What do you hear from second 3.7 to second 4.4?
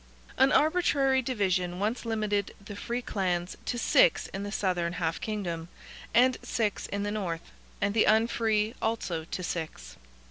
six